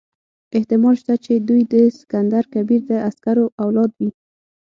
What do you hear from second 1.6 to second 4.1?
د سکندر کبیر د عسکرو اولاد وي.